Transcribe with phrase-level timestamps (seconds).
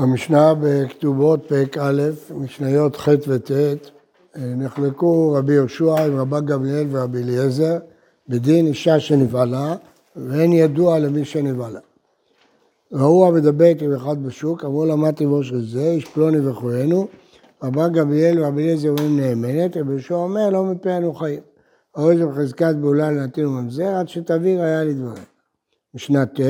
[0.00, 2.02] במשנה בכתובות פרק א',
[2.34, 3.50] משניות ח' וט',
[4.36, 7.78] נחלקו רבי יהושע עם רבן גמליאל ורבי אליעזר
[8.28, 9.74] בדין אישה שנבהלה
[10.16, 11.80] ואין ידוע למי שנבהלה.
[12.92, 17.06] ראו המדברת עם אחד בשוק, אמרו לה מה טיבו של זה, איש פלוני וכהנו,
[17.62, 21.40] רבן גמליאל ורבי אליעזר אומרים נאמנת, רבי יהושע אומר לא מפי אנו חיים.
[21.94, 25.24] הרי זה בחזקת בעולה לנתין וממזר עד שתביא ראיה לדברים.
[25.94, 26.40] משנה ט'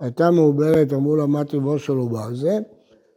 [0.00, 2.58] הייתה מעוברת, אמרו לה מה טיבו של עובר זה,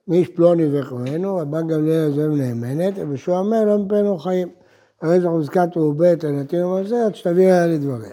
[0.07, 2.93] מאיש פלוני וכהנו, רבן גמליאל עזב נאמנת,
[3.27, 4.49] אומר לא מפנו חיים.
[5.01, 8.11] הרי זו חזקת מעוברת לנתין וממזר עד שתביא ראיה לדברים.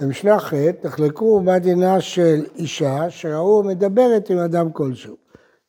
[0.00, 5.16] במשנה ח' נחלקו מה דינה של אישה שראו מדברת עם אדם כלשהו.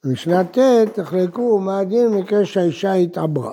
[0.03, 3.51] במשנה ט' נחלקו מה הדין במקרה שהאישה התעברה.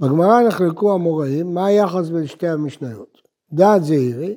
[0.00, 3.18] בגמרא נחלקו המוראים, מה היחס בין שתי המשניות?
[3.52, 4.36] דעת זעירי,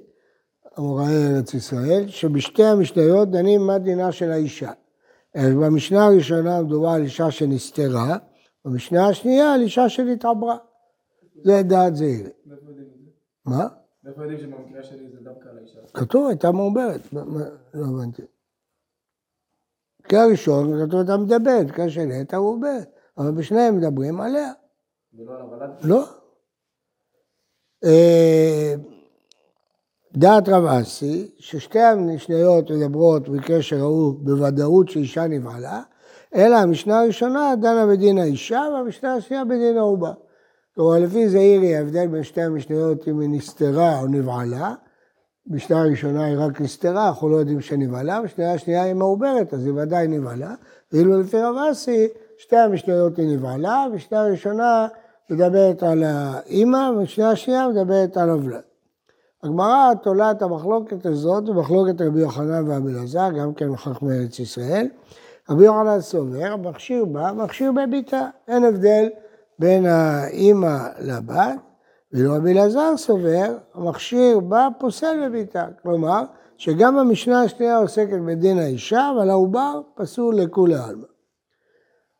[0.79, 4.71] אמוראי ארץ ישראל, שבשתי המשניות דנים מה דינה של האישה.
[5.35, 8.17] במשנה הראשונה מדובר על אישה שנסתרה,
[8.65, 10.57] במשנה השנייה על אישה שנתעברה.
[11.43, 12.29] זה דעת זעירי.
[13.45, 13.67] מה?
[14.03, 15.79] מאיפה יודעים שבמקרה שלי זה דווקא על האישה?
[15.93, 17.13] כתוב, הייתה מעוברת.
[17.13, 17.21] לא
[17.73, 18.21] הבנתי.
[20.05, 22.89] מקרה ראשון כתוב הייתה מדברת, מקרה שני הייתה מעוברת.
[23.17, 24.51] אבל בשניהם מדברים עליה.
[25.13, 25.69] ולא על הוולד?
[25.83, 26.05] לא.
[30.15, 35.81] דעת רב אסי, ששתי המשניות מדברות במקרה שראו בוודאות שאישה נבהלה,
[36.35, 40.11] אלא המשנה הראשונה דנה בדין האישה והמשנה השנייה בדין העובה.
[40.75, 44.73] כלומר, לפי זעירי ההבדל בין שתי המשניות אם היא נסתרה או נבהלה,
[45.47, 49.73] משנה הראשונה היא רק נסתרה, אנחנו לא יודעים שנבהלה, בשנייה השנייה היא מעוברת, אז היא
[49.75, 50.55] ודאי נבהלה,
[50.91, 54.87] ואילו לפי רב אסי, שתי המשניות היא נבהלה, בשנייה הראשונה
[55.29, 58.70] מדברת על האימא, ובשנייה השנייה מדברת על הוולד.
[59.43, 64.87] הגמרא תולה את המחלוקת הזאת במחלוקת רבי יוחנן ורבי אלעזר, גם כן מחכמי ארץ ישראל.
[65.49, 69.09] רבי יוחנן סובר, מכשיר בה, מכשיר בביתה, אין הבדל
[69.59, 71.59] בין האימא לבת,
[72.13, 75.65] ואילו רבי אלעזר סובר, המכשיר בה פוסל בביתה.
[75.81, 76.23] כלומר,
[76.57, 81.05] שגם המשנה השנייה עוסקת בדין האישה, אבל העובר פסול לכולי עלמא.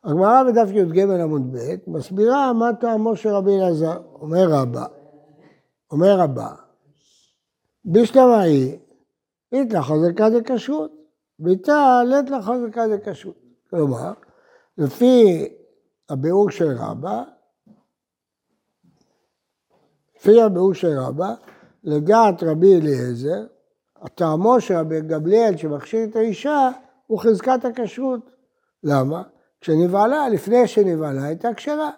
[0.04, 3.98] הגמרא בדף י"ג עמוד ב' מסבירה מה טעמו של רבי אלעזר.
[4.22, 4.86] אומר רבא,
[5.92, 6.48] אומר רבא,
[7.86, 8.78] בשלמה היא,
[9.52, 10.92] אית לה חזקה דקשרות,
[11.40, 13.36] ביתה לית לה חזקה דקשרות.
[13.70, 14.14] כלומר,
[14.78, 15.48] לפי
[16.10, 17.24] הביאור של רבא,
[20.16, 21.34] לפי הביאור של רבא,
[21.84, 23.46] לדעת רבי אליעזר,
[24.02, 26.70] הטעמו של רבי גבליאל שמכשיר את האישה
[27.08, 28.30] הוא חזקת הכשרות.
[28.84, 29.24] למה?
[29.62, 31.92] כשנבהלה, לפני שנבהלה הייתה כשרה.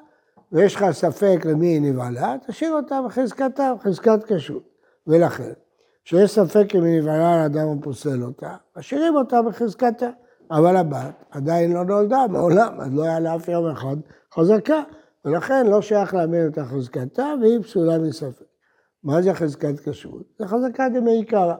[0.51, 4.63] ויש לך ספק למי היא נבהלה, תשאיר אותה בחזקתה, בחזקת כשרות.
[5.07, 5.53] ולכן,
[6.05, 10.09] כשיש ספק אם היא נבהלה לאדם ופוסל אותה, משאירים אותה בחזקתה.
[10.51, 13.95] אבל הבת עדיין לא נולדה מעולם, אז לא היה לה אף יום אחד
[14.33, 14.81] חזקה,
[15.25, 18.45] ולכן לא שייך להאמין את חזקתה, והיא פסולה מספק.
[19.03, 20.23] מה זה חזקת כשרות?
[20.39, 21.55] זה חזקה דמעיקרא.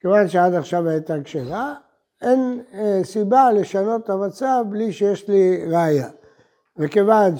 [0.00, 1.74] כיוון שעד עכשיו הייתה כשרה,
[2.22, 6.08] אין אה, סיבה לשנות את המצב בלי שיש לי ראייה.
[6.78, 7.36] וכיוון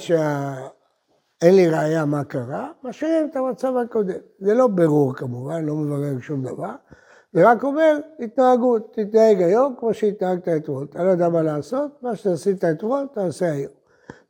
[1.40, 4.14] שאין לי ראייה מה קרה, משאירים את המצב הקודם.
[4.38, 6.74] זה לא ברור כמובן, לא מברר שום דבר,
[7.32, 10.86] זה רק אומר התנהגות, תתנהג היום כמו שהתנהגת אתמול.
[10.90, 13.72] אתה לא יודע מה לעשות, מה שעשית אתמול תעשה היום.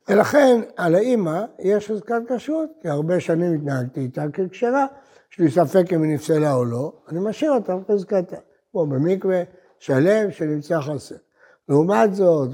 [0.09, 4.85] ולכן על האימא יש חזקת כשרות, כי הרבה שנים התנהגתי איתה ככשרה,
[5.31, 8.37] יש לי ספק אם היא נפסלה או לא, אני משאיר אותה בחזקתה.
[8.71, 9.43] כמו במקווה
[9.79, 11.15] שלם שנמצא חסר.
[11.69, 12.49] לעומת זאת,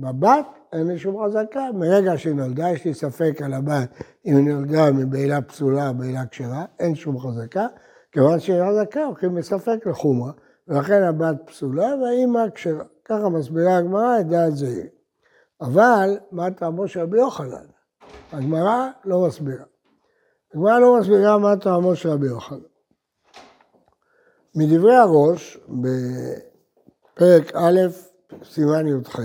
[0.00, 3.90] בבת אין לי שום חזקה, מרגע שהיא נולדה, יש לי ספק על הבת
[4.26, 7.66] אם היא נולדה מבעילה פסולה או בעילה כשרה, אין שום חזקה.
[8.12, 10.32] כיוון שהיא חזקה, הולכים בספק לחומרה,
[10.68, 12.84] ולכן הבת פסולה והאימא כשרה.
[13.04, 14.86] ככה מסבירה הגמרא את דעת זעיר.
[15.60, 17.66] אבל מה טעמו של רבי יוחנן?
[18.32, 19.64] הגמרא לא מסבירה.
[20.54, 22.58] הגמרא לא מסבירה מה טעמו של רבי יוחנן.
[24.54, 27.80] מדברי הראש, בפרק א',
[28.44, 29.20] סימן י"ח,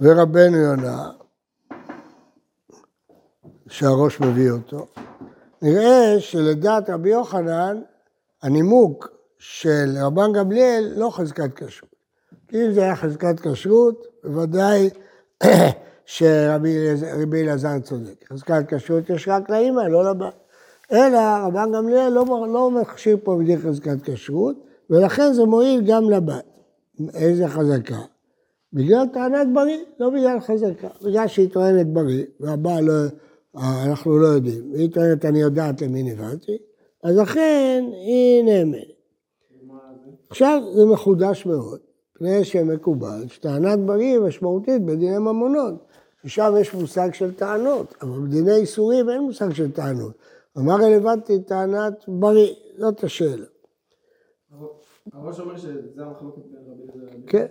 [0.00, 1.10] ורבנו יונה,
[3.68, 4.86] שהראש מביא אותו,
[5.62, 7.80] נראה שלדעת רבי יוחנן,
[8.42, 9.08] הנימוק
[9.38, 11.94] של רבן גמליאל לא חזקת כשרות.
[12.48, 14.90] כי אם זה היה חזקת כשרות, בוודאי
[16.06, 18.24] שרבי אלעזר צודק.
[18.32, 20.34] חזקת כשרות יש רק לאימא, לא לבת.
[20.92, 24.56] אלא רבן גמליאל לא, לא מכשיר פה בדי חזקת כשרות,
[24.90, 26.57] ולכן זה מועיל גם לבת.
[27.14, 28.00] איזה חזקה?
[28.72, 30.88] בגלל טענת בריא, לא בגלל חזקה.
[31.04, 32.92] בגלל שהיא טוענת בריא, והבעל לא,
[33.86, 36.58] אנחנו לא יודעים, והיא טוענת אני יודעת למי נבהלתי,
[37.04, 38.98] אז לכן היא נאמנת.
[40.30, 41.80] עכשיו זה מחודש מאוד.
[42.16, 45.74] מפני שמקובל שטענת בריא משמעותית בדיני ממונות.
[46.24, 50.12] ששם יש מושג של טענות, אבל בדיני איסורים אין מושג של טענות.
[50.56, 52.54] מה רלוונטי טענת בריא?
[52.78, 53.46] זאת השאלה.
[55.12, 57.26] הראש אומר שזה המחלוקת בין רבי אליעזר לרבי.
[57.26, 57.46] כן,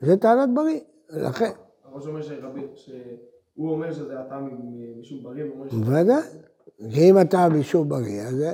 [0.00, 0.80] זה טענת בריא.
[1.10, 1.50] לכן,
[1.84, 4.48] הראש אומר שרבי, שהוא אומר שזה הטעם
[5.00, 5.74] משום בריא, והוא אומר ש...
[5.74, 6.22] בוודאי.
[6.96, 8.44] אם אתה משום בריא, אז,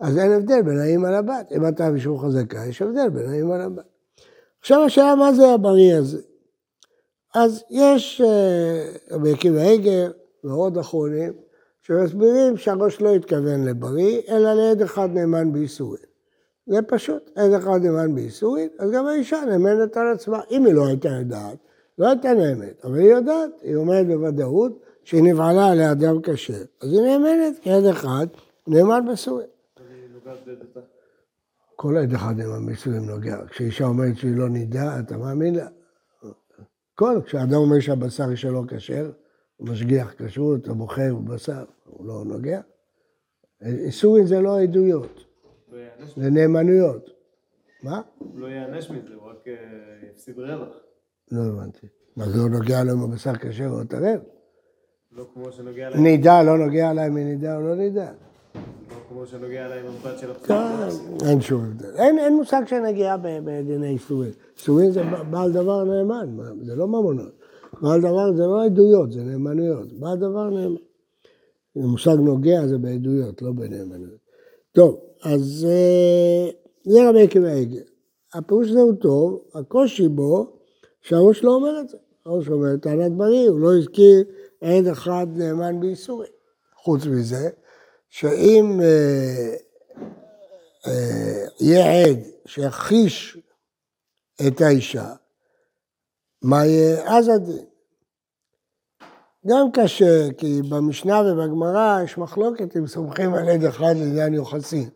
[0.00, 1.52] אז אין הבדל בין האמא לבת.
[1.52, 3.84] אם אתה משום חזקה, יש הבדל בין האמא לבת.
[4.60, 6.22] עכשיו השאלה מה זה הבריא הזה.
[7.34, 10.10] אז יש אה, רבי עקיבא עגר
[10.44, 11.32] ועוד אחרונים
[11.82, 16.09] שמסבירים שהראש לא התכוון לבריא, אלא לעד אחד נאמן בייסורים.
[16.70, 20.40] זה פשוט, עד אחד נאמן בייסורים, אז גם האישה נאמנת על עצמה.
[20.50, 21.58] אם היא לא הייתה יודעת,
[21.98, 26.62] לא הייתה נאמנת, אבל היא יודעת, היא אומרת בוודאות שהיא נבעלה על האדם כשר.
[26.80, 28.26] אז היא נאמנת כעד אחד
[28.66, 29.46] נאמן בסורים.
[31.76, 33.36] כל עד אחד נאמן בסורים נוגע.
[33.46, 35.66] כשאישה אומרת שהיא לא נידה, אתה מאמין לה?
[36.94, 39.10] כל, כשאדם אומר שהבשר שלו כשר,
[39.56, 42.60] הוא משגיח כשרות, הוא מוכר בשר, הוא לא נוגע.
[43.62, 45.24] איסורים זה לא עדויות,
[46.16, 47.10] זה נאמנויות.
[47.82, 48.00] מה?
[48.18, 49.54] הוא לא ייענש מזה, הוא רק אה,
[50.12, 50.76] יפסיד רווח.
[51.32, 51.86] לא הבנתי.
[52.16, 54.20] מה זה לא נוגע לו אם הבשר כשר או טרף?
[55.12, 58.10] לא כמו שנוגע להם, נידה, לא נוגע להם מנידה או לא נידה.
[58.54, 61.22] לא כמו שנוגע להם הבת של כן, הפסוק.
[61.28, 61.96] אין שום הבדל.
[61.96, 64.32] אין, מושג של נגיעה בדיני איסורים.
[64.56, 67.32] איסורים זה בעל דבר נאמן, זה לא ממונות.
[67.82, 69.92] בעל דבר זה לא עדויות, זה נאמנויות.
[69.92, 70.76] בעל דבר נאמן.
[71.76, 74.19] מושג נוגע זה בעדויות, לא בנאמנויות.
[74.72, 76.50] טוב, אז אה,
[76.84, 77.82] זה רבי עקיבא עגל.
[78.34, 80.56] הפירוש הזה הוא טוב, הקושי בו
[81.02, 81.96] שהראש לא אומר את זה.
[82.26, 84.24] הראש אומר טענת בריא, הוא לא הזכיר
[84.60, 86.32] עד אחד נאמן בייסורים.
[86.74, 87.50] חוץ מזה,
[88.08, 89.54] שאם אה,
[90.86, 93.38] אה, יהיה עד שיכחיש
[94.46, 95.12] את האישה,
[96.42, 97.64] מה יהיה אז הדין?
[99.46, 104.88] גם קשה, כי במשנה ובגמרא יש מחלוקת אם סומכים על עד אחד לעניין יוחסין.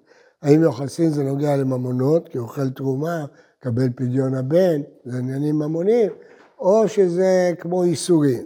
[0.43, 3.25] האם יוחסין זה נוגע לממונות, כי אוכל תרומה,
[3.59, 6.11] קבל פדיון הבן, זה עניינים ממונים,
[6.59, 8.45] או שזה כמו איסורים.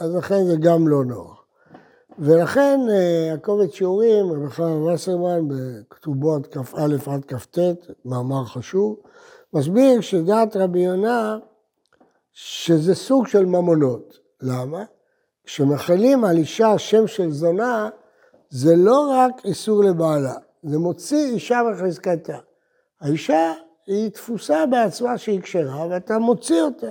[0.00, 1.44] אז לכן זה גם לא נוח.
[2.18, 7.58] ולכן אה, הקובץ שיעורים, רבי חיים וסרמן, בכתובות כ"א עד כ"ט,
[8.04, 8.96] מאמר חשוב,
[9.54, 11.38] מסביר שדעת רבי יונה,
[12.32, 14.18] שזה סוג של ממונות.
[14.42, 14.84] למה?
[15.50, 17.88] כשמכלים על אישה שם של זונה,
[18.50, 22.38] זה לא רק איסור לבעלה, זה מוציא אישה מחזקתה.
[23.00, 23.52] האישה
[23.86, 26.86] היא תפוסה בעצמה שהיא כשרה, ואתה מוציא אותה.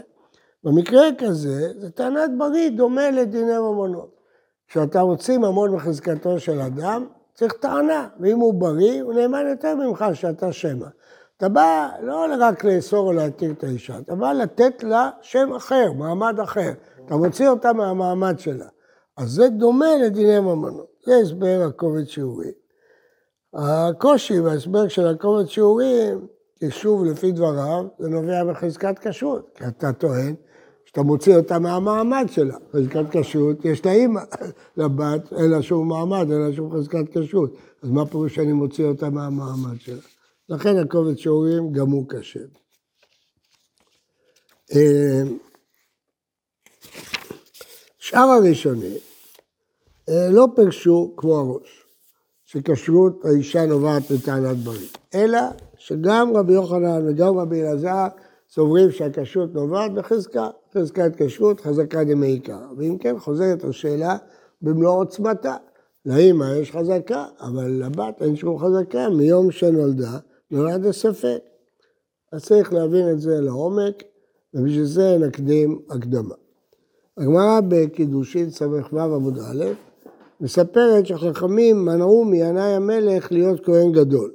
[0.64, 4.16] במקרה כזה, זה טענת בריא דומה לדיני ממונות.
[4.68, 10.06] כשאתה מוציא ממון מחזקתו של אדם, צריך טענה, ואם הוא בריא, הוא נאמן יותר ממך
[10.14, 10.88] שאתה שמא.
[11.38, 15.92] אתה בא לא רק לאסור או להתיר את האישה, אתה בא לתת לה שם אחר,
[15.92, 16.72] מעמד אחר.
[17.10, 18.66] אתה מוציא אותה מהמעמד שלה.
[19.18, 20.88] אז זה דומה לדיני ממונות.
[21.06, 22.52] זה הסבר הקובץ שיעורים.
[23.54, 26.28] הקושי בהסבר של הקובץ שיעורים,
[26.60, 29.50] כי שוב לפי דבריו, זה נובע מחזקת כשרות.
[29.56, 30.36] כי אתה טוען
[30.86, 32.58] שאתה מוציא אותה מהמעמד שלה.
[32.74, 34.22] חזקת כשרות, יש לה אימא
[34.78, 37.54] לבת, אין לה שום מעמד, אין לה שום חזקת כשרות.
[37.84, 40.02] אז מה פירוש שאני מוציא אותה מהמעמד שלה?
[40.50, 42.40] לכן הקובץ שיעורים גם הוא קשה.
[48.10, 48.98] שאר הראשונים
[50.10, 51.86] אה, לא פירשו כמו הראש,
[52.46, 55.40] שכשרות האישה נובעת מטענת בריא, אלא
[55.78, 58.08] שגם רבי יוחנן וגם רבי אלעזר
[58.50, 62.60] סוברים שהכשרות נובעת בחזקה, חזקת כשרות, חזקה דמעיקר.
[62.78, 64.18] ואם כן, חוזרת השאלה
[64.62, 65.56] במלוא עוצמתה.
[66.06, 70.18] לאמא יש חזקה, אבל לבת אין שום חזקה, מיום שנולדה
[70.52, 71.40] נולד הספק.
[72.32, 74.04] אז צריך להבין את זה לעומק,
[74.54, 76.36] ובשביל זה נקדים הקדמה.
[77.20, 79.66] הגמרא בקידושין ס"ו עמוד א',
[80.42, 84.34] מספרת שחכמים מנעו מינאי המלך להיות כהן גדול.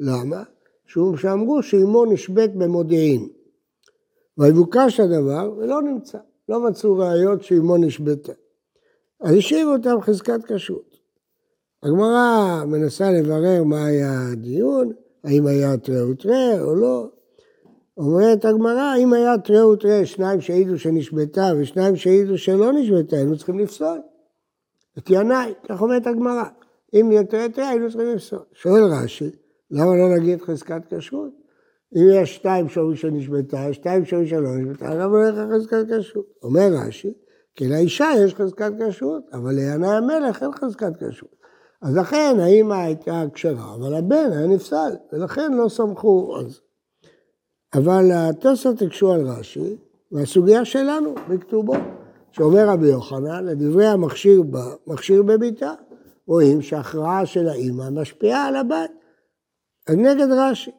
[0.00, 0.42] למה?
[0.86, 3.28] שהוא שאמרו שאמו נשבית במודיעין.
[4.38, 8.32] ויבוקש הדבר ולא נמצא, לא מצאו ראיות שאמו נשבתה.
[9.20, 10.96] אז השאירו אותם חזקת כשרות.
[11.82, 14.92] הגמרא מנסה לברר מה היה הדיון,
[15.24, 17.08] האם היה תראה ותראה או לא.
[17.96, 23.58] אומרת הגמרא, אם היה תראה ותראה, שניים שהעידו שנשבתה ושניים שהעידו שלא נשבתה, היינו צריכים
[23.58, 23.98] לפסול.
[24.98, 26.44] את ינאי, כך אומרת הגמרא.
[26.94, 28.38] אם יהיה תראה ותראה, היינו צריכים לפסול.
[28.52, 29.30] שואל רש"י,
[29.70, 31.32] למה לא נגיד חזקת כשרות?
[31.96, 36.26] אם יש שתיים שאומרים שנשבתה, שתיים שאומרים שלא נשבתה, למה לא יהיה חזקת כשרות?
[36.42, 37.12] אומר רש"י,
[37.54, 41.36] כי לאישה יש חזקת כשרות, אבל לינאי המלך אין חזקת כשרות.
[41.82, 46.65] אז לכן האמא הייתה כשרה, אבל הבן היה נפסל, ולכן לא סמכו זה.
[47.76, 49.76] אבל התוספות הקשו על רש"י,
[50.12, 51.74] והסוגיה שלנו בכתובו,
[52.32, 54.42] שאומר רבי יוחנן, לדברי המכשיר
[54.86, 55.72] מכשיר בביתה,
[56.26, 58.90] רואים שההכרעה של האימא משפיעה על הבת.
[59.88, 60.70] אז נגד רש"י.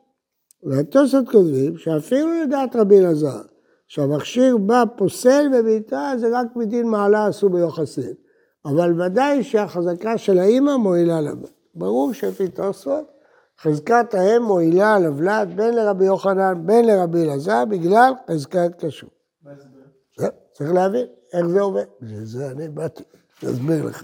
[0.63, 3.41] והתוספות כותבים שאפילו לדעת רבי אלעזר,
[3.87, 8.13] שהמכשיר בה פוסל בביתה, זה רק מדין מעלה עשו ביוחסין.
[8.65, 11.51] אבל ודאי שהחזקה של האימא מועילה לבת.
[11.75, 13.16] ברור שלפי תוספות,
[13.61, 19.17] חזקת האם מועילה על הוולד בין לרבי יוחנן, בין לרבי אלעזר, בגלל חזקת כשרות.
[20.53, 21.83] צריך להבין איך זה עובד.
[22.23, 23.03] זה אני באתי
[23.43, 24.03] להסביר לך.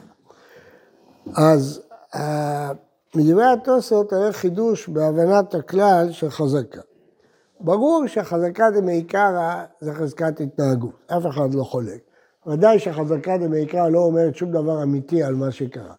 [1.35, 1.81] אז
[2.15, 2.71] אה,
[3.15, 6.81] מדברי התוספות היה חידוש בהבנת הכלל של חזקה.
[7.59, 12.01] ברור שהחזקה דמעיקרא זה חזקת התנהגות, אף אחד לא חולק.
[12.47, 15.93] ודאי שהחזקה דמעיקרא לא אומרת שום דבר אמיתי על מה שקרה.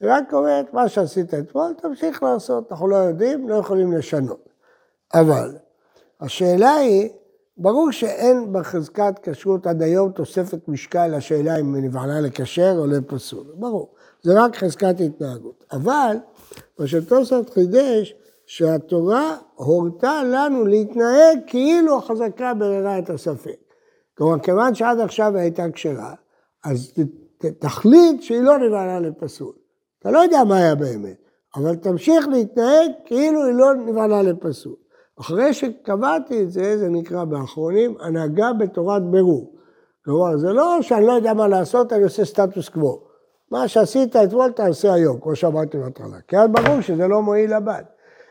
[0.00, 4.48] היא רק אומרת, מה שעשית אתמול, תמשיך לעשות, אנחנו לא יודעים, לא יכולים לשנות.
[5.14, 5.56] אבל
[6.20, 7.08] השאלה היא,
[7.58, 13.94] ברור שאין בחזקת כשרות עד היום תוספת משקל לשאלה אם נבעלה לקשר או לפסול, ברור.
[14.22, 15.64] זה רק חזקת התנהגות.
[15.72, 16.16] אבל
[16.78, 18.14] מה שתוספות חידש,
[18.46, 23.56] שהתורה הורתה לנו להתנהג כאילו החזקה בררה את הספק.
[24.18, 26.14] כלומר, כיוון שעד עכשיו הייתה כשרה,
[26.64, 26.92] אז
[27.58, 29.52] תחליט שהיא לא נבעלה לפסול.
[29.98, 31.16] אתה לא יודע מה היה באמת,
[31.56, 34.76] אבל תמשיך להתנהג כאילו היא לא נבעלה לפסול.
[35.20, 39.52] אחרי שקבעתי את זה, זה נקרא באחרונים הנהגה בתורת בירור.
[40.04, 43.00] כלומר, זה לא שאני לא יודע מה לעשות, אני עושה סטטוס קוו.
[43.50, 46.20] מה שעשית אתמול תעשה היום, כמו שאמרתי בהתחלה.
[46.28, 47.84] כי אז ברור שזה לא מועיל לבת.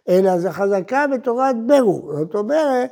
[0.09, 2.13] אלא זה חזקה בתורת בירור.
[2.13, 2.89] זאת אומרת,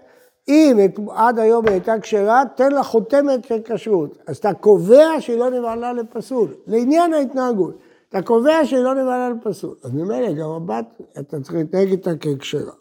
[0.48, 0.78] אם
[1.12, 4.18] עד היום היא הייתה כשרה, תן לה חותמת של כשרות.
[4.28, 7.78] אז אתה קובע שהיא לא נבעלה לפסול, לעניין ההתנהגות.
[8.14, 9.76] אתה קובע שהיא לא נבעלה לפסול.
[9.84, 10.86] אז ממילא גם הבת,
[11.20, 12.74] אתה צריך להתנהג איתה ככשרה.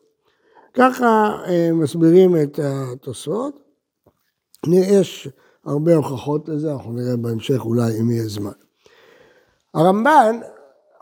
[0.74, 3.58] ככה אה, מסבירים את התוספות.
[4.72, 5.28] יש
[5.64, 8.52] הרבה הוכחות לזה, אנחנו נראה בהמשך אולי אם יהיה זמן.
[9.74, 10.40] הרמב"ן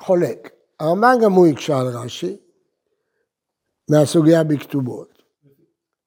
[0.01, 0.51] חולק.
[0.81, 2.37] הרמב"ן גם הוא הקשה על רש"י,
[3.91, 5.23] מהסוגיה בכתובות.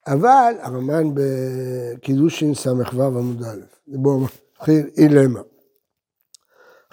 [0.08, 5.42] אבל הרמב"ן בקידושין ס"ו עמוד א', בואו מתחיל אילמה.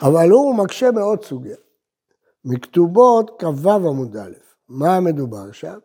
[0.03, 1.57] אבל הוא מקשה מאוד סוגיה.
[2.45, 4.33] מכתובות כ"ו עמוד א',
[4.69, 5.79] מה מדובר שם?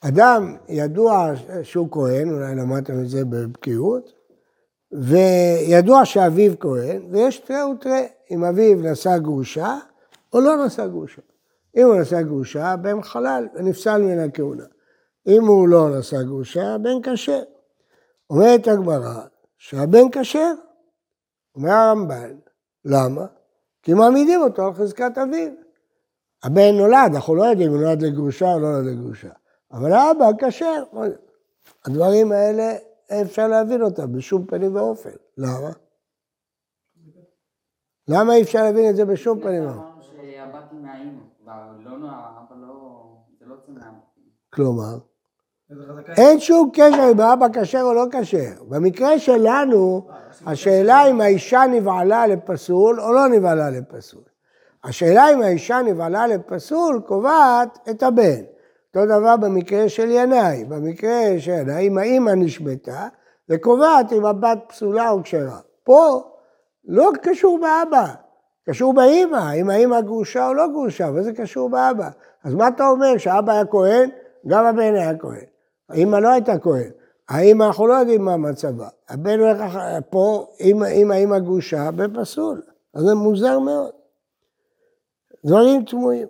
[0.00, 1.32] אדם ידוע
[1.62, 4.12] שהוא כהן, אולי למדתם את זה בבקיאות,
[4.92, 9.78] וידוע שאביו כהן, ויש תראה ותראה, אם אביו נשא גרושה
[10.32, 11.22] או לא נשא גרושה.
[11.76, 14.64] אם הוא נשא גרושה, הבן חלל ונפסל מן הכהונה.
[15.26, 17.42] אם הוא לא נשא גרושה, הבן כשר.
[18.30, 19.20] אומרת הגמרא
[19.58, 20.52] שהבן כשר.
[21.56, 22.36] אומר הרמב"ן,
[22.84, 23.26] למה?
[23.82, 25.52] כי מעמידים אותו על חזקת אביו.
[26.42, 29.30] הבן נולד, אנחנו לא יודעים אם נולד לגרושה או לא נולד לגרושה.
[29.72, 30.84] אבל האבא כשר.
[31.84, 32.72] הדברים האלה,
[33.22, 35.10] אפשר להבין אותם בשום פנים ואופן.
[35.38, 35.70] למה?
[38.08, 39.98] למה אי אפשר להבין את זה בשום פנים ואופן?
[41.46, 42.08] לא, לא,
[43.38, 43.56] זה לא.
[44.50, 44.98] כלומר?
[46.16, 48.64] אין שום קשר אם האבא כשר או לא כשר.
[48.68, 50.06] במקרה שלנו,
[50.46, 54.22] השאלה אם האישה נבעלה לפסול או לא נבעלה לפסול.
[54.84, 58.42] השאלה אם האישה נבעלה לפסול קובעת את הבן.
[58.88, 60.64] אותו דבר במקרה של ינאי.
[60.64, 63.08] במקרה של ינאי, אם האימא נשבתה,
[63.48, 65.58] זה קובעת אם הבת פסולה או כשרה.
[65.84, 66.22] פה
[66.84, 68.06] לא קשור באבא,
[68.68, 72.08] קשור באימא, אם האימא גרושה או לא גרושה, וזה קשור באבא.
[72.44, 74.10] אז מה אתה אומר, שהאבא היה כהן,
[74.46, 75.53] גם הבן היה כהן.
[75.88, 76.90] האימא לא הייתה כהן.
[77.28, 78.88] האימא, אנחנו לא יודעים מה מצבה.
[79.08, 79.78] הבן הולך
[80.10, 82.62] פה, אם האימא גרושה, הבן פסול.
[82.94, 83.90] אז זה מוזר מאוד.
[85.46, 86.28] דברים תמוהים.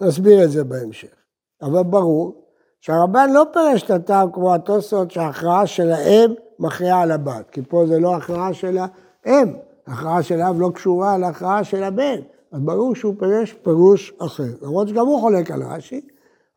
[0.00, 1.14] נסביר את זה בהמשך.
[1.62, 2.44] אבל ברור
[2.80, 7.84] שהרבן לא פירש את הטעם כמו התוספות שההכרעה של האם מכריעה על הבת, כי פה
[7.86, 8.78] זה לא הכרעה של
[9.24, 12.20] האם, ההכרעה של האב לא קשורה להכרעה של הבן,
[12.52, 16.00] אז ברור שהוא פירש פירוש אחר, למרות שגם הוא חולק על רש"י,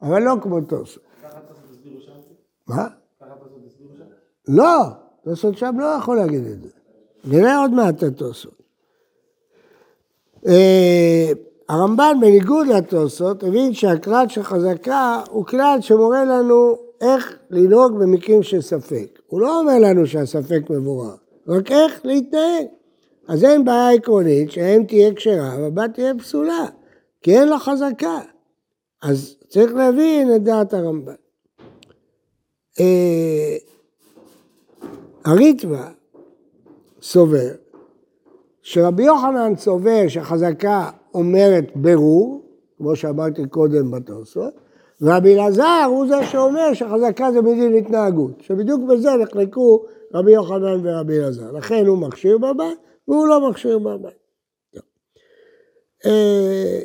[0.02, 1.11] אבל לא כמו תוספות.
[2.68, 2.88] מה?
[4.48, 4.80] לא,
[5.24, 6.70] תוספות שם לא יכול להגיד את זה.
[7.26, 8.62] נראה עוד מעט את תוספות.
[10.48, 11.32] אה,
[11.70, 18.62] הרמב"ן בניגוד לתוספות הבין שהכלל של חזקה הוא כלל שמורה לנו איך לנהוג במקרים של
[18.62, 19.20] ספק.
[19.28, 21.16] הוא לא אומר לנו שהספק מבורר,
[21.48, 22.66] רק איך להתנהג.
[23.28, 26.66] אז אין בעיה עקרונית שהאם תהיה כשרה והבת תהיה פסולה,
[27.22, 28.20] כי אין לה חזקה.
[29.02, 31.14] אז צריך להבין את דעת הרמב"ן.
[32.80, 33.58] אה,
[35.26, 35.90] הריטב"א
[37.02, 37.52] סובר
[38.62, 42.46] שרבי יוחנן סובר שחזקה אומרת ברור,
[42.78, 44.54] כמו שאמרתי קודם בתוספות,
[45.02, 51.20] רבי אלעזר הוא זה שאומר שחזקה זה מדין התנהגות, שבדיוק בזה נחלקו רבי יוחנן ורבי
[51.20, 51.52] אלעזר.
[51.52, 54.22] לכן הוא מכשיר בבית והוא לא מכשיר בבית.
[56.06, 56.80] אה,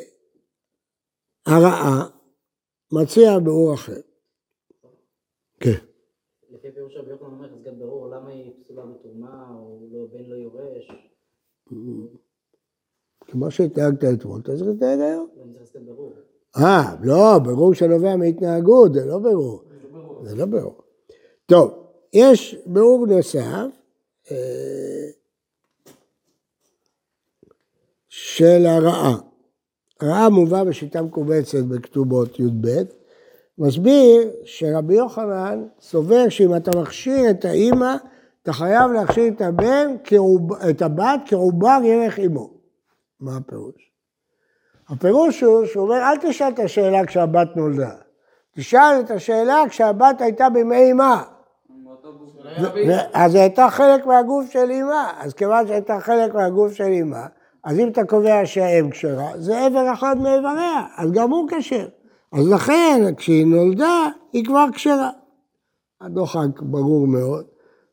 [1.45, 2.07] הרעה
[2.91, 4.06] מציע ביאור אחר.
[5.59, 5.71] כן.
[6.49, 10.35] לפי פירוש רבי יוחנן אומר חזקת ברור, למה היא פסולה בתרומה, או לא, בן לא
[10.35, 10.91] יורש?
[13.21, 15.29] כמו שהתנהגת אתמול, אתה צריך להתנהג היום.
[15.85, 16.13] ברור.
[16.57, 19.63] אה, לא, ברור שנובע מהתנהגות, זה לא ברור.
[20.23, 20.81] זה לא ברור.
[21.45, 21.71] טוב,
[22.13, 23.67] יש ברור נוסף
[24.31, 25.07] אה,
[28.09, 29.17] של הרעה.
[29.99, 32.67] הרעה מובא בשיטה מקובצת בכתובות י"ב,
[33.59, 37.95] מסביר שרבי יוחנן סובר שאם אתה מכשיר את האימא,
[38.43, 39.95] אתה חייב להכשיר את הבן,
[40.69, 42.49] את הבת, כעובר ירך אמו.
[43.19, 43.91] מה הפירוש?
[44.89, 47.91] הפירוש הוא שהוא אומר, אל תשאל את השאלה כשהבת נולדה.
[48.55, 51.23] תשאל את השאלה כשהבת הייתה בימי גוף.
[53.13, 55.11] אז היא הייתה חלק מהגוף של אמה.
[55.19, 57.27] אז כיוון שהייתה חלק מהגוף של אמה,
[57.63, 61.87] אז אם אתה קובע שהאם כשרה, זה איבר אחד מאיבריה, אז גם הוא כשר.
[62.31, 65.09] אז לכן, כשהיא נולדה, היא כבר כשרה.
[66.01, 67.45] הדוחק ברור מאוד,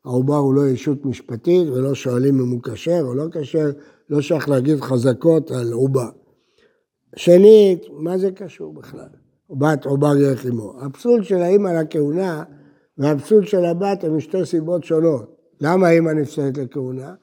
[0.04, 3.70] העובר הוא לא ישות משפטית ולא שואלים אם הוא כשר או לא כשר,
[4.10, 6.10] לא שייך להגיד חזקות על עובר.
[7.16, 9.08] שנית, מה זה קשור בכלל?
[9.50, 10.74] בת עובר ירך אמו.
[10.80, 12.44] הפסול של האימא לכהונה
[12.98, 15.36] והפסול של הבת הם משתי סיבות שונות.
[15.60, 17.14] למה האימא נפסלת לכהונה?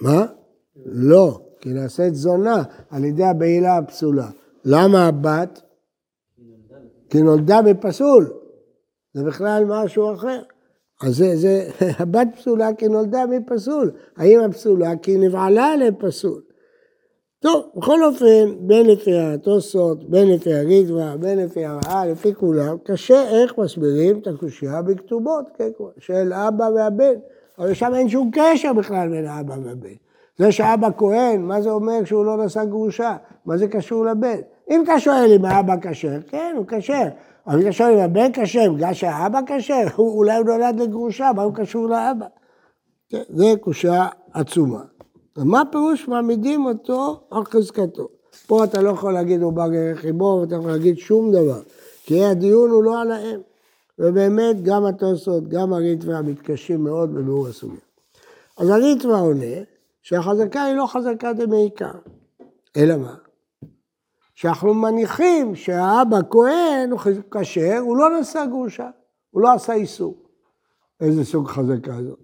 [0.00, 0.26] מה?
[0.86, 4.30] לא, כי נעשית זונה על ידי הבעילה הפסולה.
[4.64, 5.62] למה הבת?
[7.10, 8.32] כי נולדה בפסול.
[9.14, 10.42] זה בכלל משהו אחר.
[11.02, 11.68] אז זה, זה,
[12.00, 13.90] הבת פסולה כי נולדה מפסול.
[14.16, 16.42] האמא פסולה כי נבעלה לפסול.
[17.40, 23.28] טוב, בכל אופן, בין לפי התוספות, בין לפי הריטווה, בין לפי הרעה, לפי כולם, קשה
[23.28, 27.14] איך מסבירים את הקושייה בכתובות, כן, של אבא והבן.
[27.58, 29.94] אבל שם אין שום קשר בכלל בין האבא והבן.
[30.38, 33.16] זה שאבא כהן, מה זה אומר שהוא לא נשא גרושה?
[33.46, 34.40] מה זה קשור לבן?
[34.70, 37.08] אם אתה שואל אם האבא כשר, כן, הוא כשר.
[37.46, 41.42] אבל אם אתה שואל אם הבן כשר, בגלל שהאבא כשר, אולי הוא נולד לגרושה, מה
[41.42, 42.26] הוא קשור לאבא?
[43.08, 44.82] כן, זה קושייה עצומה.
[45.36, 48.08] ומה פירוש מעמידים אותו על חזקתו?
[48.46, 51.60] פה אתה לא יכול להגיד הוא בא גרך עמו, ואתה יכול להגיד שום דבר,
[52.04, 53.40] כי הדיון הוא לא על האם.
[53.98, 57.78] ובאמת גם התוספות, גם הריטווה מתקשים מאוד בביאור הסוגיה.
[58.56, 59.56] אז הריטווה עונה
[60.02, 61.92] שהחזקה היא לא חזקה דמעיקר,
[62.76, 63.14] אלא מה?
[64.34, 68.90] שאנחנו מניחים שהאבא כהן הוא כשר, הוא לא נשא גרושה,
[69.30, 70.24] הוא לא עשה איסור.
[71.00, 72.18] איזה סוג חזקה זאת?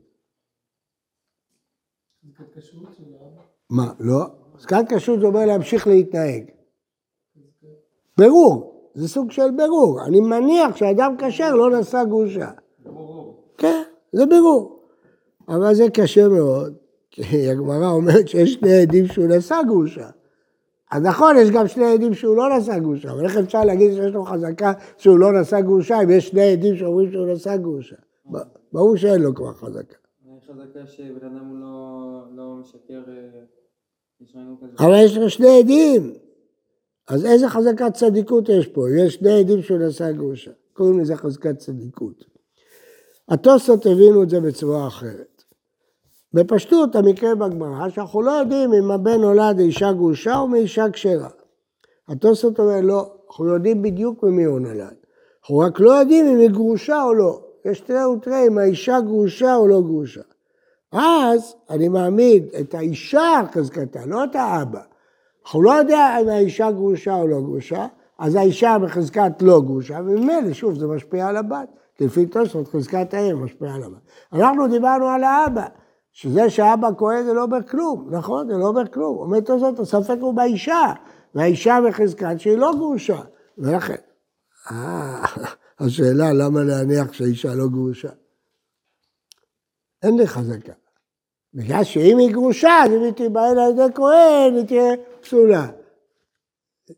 [3.71, 4.27] מה, לא?
[4.59, 6.45] זקן כשרות זה אומר להמשיך להתנהג.
[8.19, 10.05] ברור, זה סוג של ברור.
[10.07, 12.51] אני מניח שאדם כשר לא נשא גרושה.
[13.59, 14.87] כן, זה ברור.
[15.49, 16.77] אבל זה קשה מאוד,
[17.11, 20.11] כי הגמרא אומרת שיש שני עדים שהוא נשא גרושה.
[20.91, 24.15] אז נכון, יש גם שני עדים שהוא לא נשא גרושה, אבל איך אפשר להגיד שיש
[24.15, 27.97] לו חזקה שהוא לא נשא גרושה, אם יש שני עדים שאומרים שהוא נשא גרושה?
[28.73, 29.97] ברור שאין לו כבר חזקה.
[30.49, 33.41] חזקה שבן אדם לא, לא משקר, אה.
[34.79, 36.15] אבל יש לו שני עדים.
[37.09, 38.87] אז איזה חזקת צדיקות יש פה?
[38.99, 40.51] יש שני עדים שהוא נשא גרושה.
[40.73, 42.25] קוראים לזה חזקת צדיקות.
[43.29, 45.40] התוספות הבינו את זה בצורה אחרת.
[46.35, 51.29] בפשטות המקרה בגמרא שאנחנו לא יודעים אם הבן נולד לאישה גרושה או מאישה כשרה.
[52.09, 54.95] התוספות אומר לא, אנחנו יודעים בדיוק ממי הוא נולד.
[55.43, 57.41] אנחנו רק לא יודעים אם היא גרושה או לא.
[57.65, 60.21] יש תראה ותראה אם האישה גרושה או לא גרושה.
[60.93, 64.81] אז אני מעמיד את האישה חזקתה, לא את האבא.
[65.45, 67.87] אנחנו לא יודע אם האישה גרושה או לא גרושה,
[68.19, 71.69] אז האישה בחזקת לא גרושה, וממילא, שוב, זה משפיע על הבת.
[72.01, 74.01] לפי תוספות חזקת האם משפיע על הבת.
[74.33, 75.67] אנחנו דיברנו על האבא,
[76.13, 78.49] שזה שהאבא כהן זה לא אומר כלום, נכון?
[78.49, 79.19] זה לא אומר כלום.
[79.19, 80.93] אומר תוספות, הספק הוא באישה,
[81.35, 83.21] והאישה בחזקת שהיא לא גרושה.
[83.59, 83.97] ולכן,
[84.71, 85.25] אה,
[85.81, 88.11] השאלה למה להניח שהאישה לא גרושה.
[90.03, 90.73] אין לי חזקה.
[91.55, 95.67] בגלל שאם היא גרושה, אז אם היא תיבהל על ידי כהן, היא תהיה פסולה.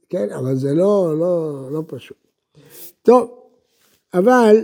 [0.08, 2.16] כן, אבל זה לא, לא, לא פשוט.
[3.02, 3.48] טוב,
[4.14, 4.56] אבל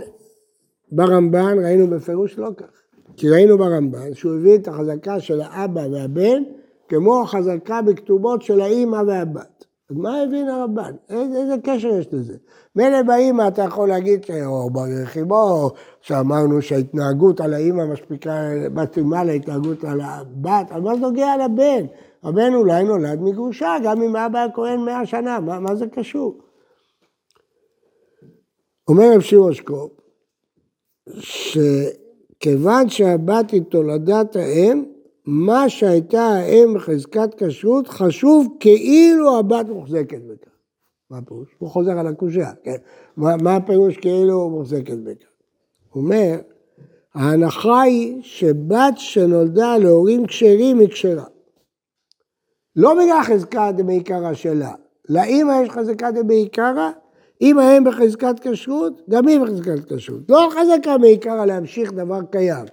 [0.91, 2.79] ברמב"ן ראינו בפירוש לא כך.
[3.19, 6.43] כי ראינו ברמב"ן שהוא הביא את החזקה של האבא והבן
[6.87, 9.65] כמו החזקה בכתובות של האימא והבת.
[9.89, 10.91] אז מה הבין הרמב"ן?
[11.09, 12.33] איזה, איזה קשר יש לזה?
[12.75, 20.01] מילא באימא אתה יכול להגיד, או ברכיבו, שאמרנו שההתנהגות על האימא משפיקה, מתאימה להתנהגות על
[20.01, 21.85] הבת, אבל מה זה נוגע לבן?
[22.23, 26.37] הבן אולי נולד מגרושה, גם אם אבא הכהן מאה שנה, מה, מה זה קשור?
[28.87, 29.91] אומר רב שמעון שקופ,
[32.39, 34.83] שכיוון שהבת היא תולדת האם,
[35.25, 40.51] מה שהייתה האם בחזקת כשרות חשוב כאילו הבת מוחזקת בכך.
[41.09, 41.47] מה הפירוש?
[41.57, 42.75] הוא חוזר על הקושייה, כן?
[43.17, 45.27] מה, מה הפירוש כאילו מוחזקת בכך?
[45.89, 46.35] הוא אומר,
[47.15, 51.25] ההנחה היא שבת שנולדה להורים כשרים היא כשרה.
[52.75, 54.73] לא בגלל חזקה דמעיקרא שלה,
[55.09, 56.91] לאמא יש חזקה דמעיקרא,
[57.41, 60.21] אם האם בחזקת כשרות, גם היא בחזקת כשרות.
[60.29, 62.65] לא חזקה מעיקרא להמשיך דבר קיים,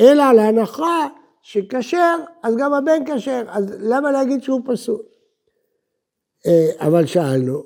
[0.00, 1.06] אלא על ההנחה
[1.42, 5.02] שכשר, אז גם הבן כשר, אז למה להגיד שהוא פסול?
[6.46, 7.62] אה, אבל שאלנו,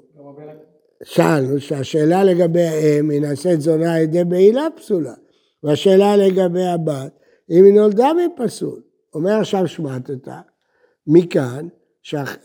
[1.04, 5.14] שאלנו שהשאלה לגבי האם היא נעשית זונה על ידי בעילה פסולה,
[5.62, 7.12] והשאלה לגבי הבת,
[7.50, 8.82] אם היא נולדה מפסול.
[9.14, 10.28] אומר עכשיו שמטת,
[11.06, 11.68] מכאן,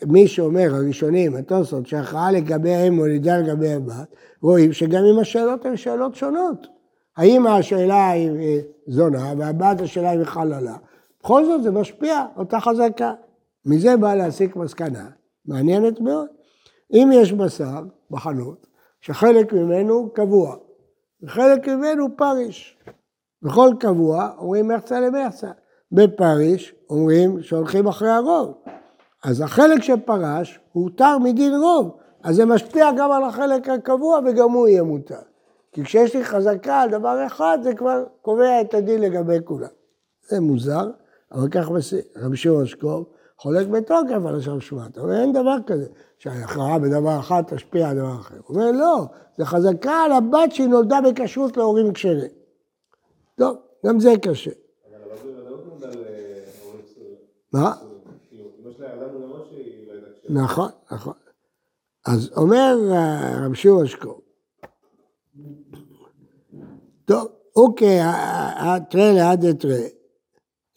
[0.08, 5.76] מי שאומר, הראשונים, התוספות, שהכרעה לגבי האם מולידה לגבי הבת, רואים שגם אם השאלות הן
[5.76, 6.68] שאלות שונות.
[7.18, 10.76] האם השאלה היא זונה והבת השאלה היא חללה,
[11.24, 13.14] בכל זאת זה משפיע, אותה חזקה.
[13.66, 15.10] מזה בא להסיק מסקנה,
[15.46, 16.28] מעניינת מאוד.
[16.94, 18.68] אם יש בשר בחנות,
[19.02, 20.56] שחלק ממנו קבוע,
[21.24, 22.78] וחלק ממנו פריש.
[23.42, 25.52] בכל קבוע אומרים מחצה למחצה.
[25.92, 28.54] בפריש אומרים שהולכים אחרי הרוב.
[29.26, 34.68] אז החלק שפרש הותר מדין רוב, אז זה משפיע גם על החלק הקבוע וגם הוא
[34.68, 35.20] יהיה מותר.
[35.72, 39.68] כי כשיש לי חזקה על דבר אחד, זה כבר קובע את הדין לגבי כולם.
[40.30, 40.90] זה מוזר,
[41.32, 41.70] אבל כך
[42.16, 43.06] רבי שמעון שקוב
[43.38, 44.98] חולק בתוקף על השם שמעת.
[44.98, 45.86] אבל אין דבר כזה,
[46.18, 48.36] שההכרעה בדבר אחד תשפיע על דבר אחר.
[48.48, 49.06] הוא אומר, לא,
[49.38, 52.32] זה חזקה על הבת שהיא נולדה בכשרות להורים כשרים.
[53.36, 54.52] טוב, גם זה קשה.
[57.54, 57.74] מה?
[60.30, 61.14] נכון, נכון.
[62.06, 62.78] אז אומר
[63.46, 64.22] רב שמעון שקוב,
[67.06, 68.00] טוב, אוקיי,
[68.90, 69.88] תראה ליד תראה.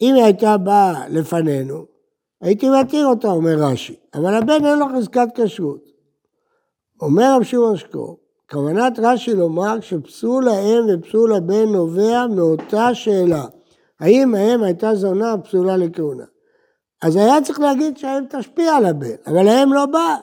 [0.01, 1.85] אם היא הייתה באה לפנינו,
[2.41, 5.83] הייתי מתיר אותה, אומר רש"י, אבל הבן אין לו חזקת כשרות.
[7.01, 8.19] אומר רב שמעון שקור,
[8.51, 13.45] כוונת רש"י לומר שפסול האם ופסול הבן נובע מאותה שאלה.
[13.99, 16.25] האם האם הייתה זונה פסולה לכהונה?
[17.01, 20.17] אז היה צריך להגיד שהאם תשפיע על הבן, אבל האם לא באה.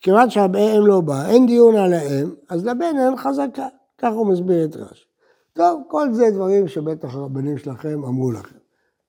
[0.00, 3.68] כיוון שהאם לא באה, אין דיון על האם, אז לבן אין חזקה.
[3.98, 5.04] כך הוא מסביר את רש"י.
[5.52, 8.56] טוב, כל זה דברים שבטח הרבנים שלכם אמרו לכם.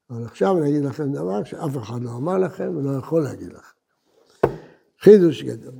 [0.09, 3.75] אבל עכשיו אני אגיד לכם דבר שאף אחד לא אמר לכם ולא יכול להגיד לכם.
[5.01, 5.73] חידוש גדול.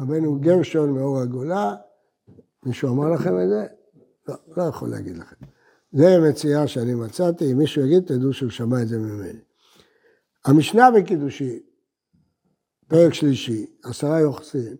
[0.00, 1.74] רבנו גרשון מאור הגולה,
[2.66, 3.66] מישהו אמר לכם את זה?
[4.28, 5.36] לא, לא יכול להגיד לכם.
[5.92, 9.38] זה מציאה שאני מצאתי, אם מישהו יגיד, תדעו שהוא שמע את זה ממני.
[10.48, 11.58] המשנה בקידושי,
[12.88, 14.76] פרק שלישי, עשרה יוחסין,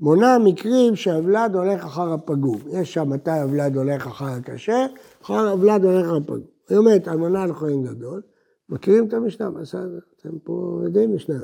[0.00, 2.58] מונה מקרים שהוולד הולך אחר הפגום.
[2.70, 4.86] יש שם מתי הוולד הולך אחר הכשר,
[5.22, 6.46] אחר הוולד הולך אחר הפגום.
[6.68, 7.52] היא אומרת, אלמנה על
[7.82, 8.22] גדול,
[8.68, 11.38] מכירים את המשנה, בסדר, אתם פה יודעים משנה.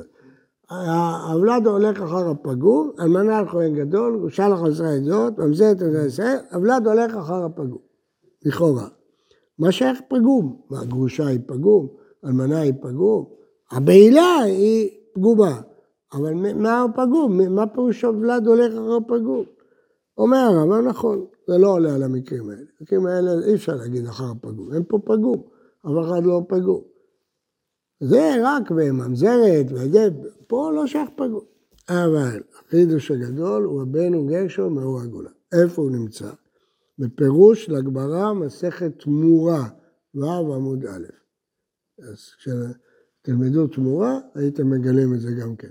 [1.29, 6.35] הוולד הולך אחר הפגום, אלמנה על כהן גדול, גושה לחסרה את זאת, ממזרת את זה,
[6.51, 7.81] הוולד הולך אחר הפגום,
[8.45, 8.87] לכאורה.
[9.59, 10.61] מה שייך פגום?
[10.69, 11.87] מה, גרושה היא פגום?
[12.25, 13.36] אלמנה היא פגום?
[13.71, 15.61] הבעילה היא פגומה,
[16.13, 17.55] אבל מה הפגום?
[17.55, 19.45] מה פירוש הוולד הולך אחר הפגום?
[20.17, 22.65] אומר הרב, נכון, זה לא עולה על המקרים האלה.
[22.79, 25.43] המקרים האלה אי אפשר להגיד אחר הפגום, אין פה פגום,
[25.85, 26.81] אף אחד לא פגום.
[27.99, 30.09] זה רק בממזרת, וזה,
[30.47, 31.43] פה לא שייך פגום.
[31.89, 35.29] אבל החידוש הגדול הוא הבן וגשו מאור הגולה.
[35.51, 36.29] איפה הוא נמצא?
[36.99, 39.69] בפירוש לגמרא מסכת תמורה,
[40.15, 41.07] ו' עמוד א'.
[41.99, 42.17] אז
[43.27, 45.67] כשתלמדו תמורה, הייתם מגלים את זה גם כן.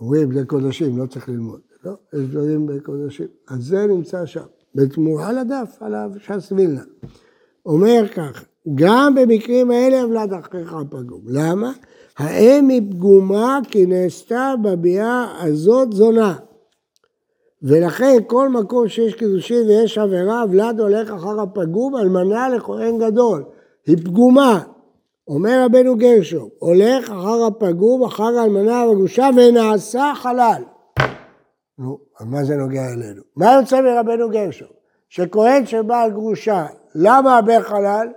[0.00, 1.60] אומרים, זה קודשים, לא צריך ללמוד.
[1.84, 3.26] לא, יש דברים בקודשים.
[3.48, 6.82] אז זה נמצא שם, בתמורה על הדף, על הש"ס וילנה.
[7.66, 11.20] אומר כך, גם במקרים האלה הוולד אחיך פגום.
[11.26, 11.72] למה?
[12.18, 16.36] האם היא פגומה כי נעשתה בביאה הזאת זונה.
[17.62, 23.44] ולכן כל מקום שיש קידושין ויש עבירה, ולד הולך אחר הפגום, אלמנה לכהן גדול.
[23.86, 24.62] היא פגומה.
[25.30, 30.62] אומר רבנו גרשום, הולך אחר הפגום, אחר האלמנה והגרושה, ונעשה חלל.
[31.78, 33.22] נו, אז מה זה נוגע אלינו?
[33.36, 34.68] מה יוצא מרבנו גרשום?
[35.08, 38.08] שכהן שבא על גרושה, למה הבן חלל?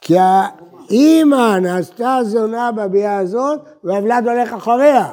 [0.00, 5.10] כי האימא נעשתה זונה בביאה הזאת, והוולד הולך אחריה.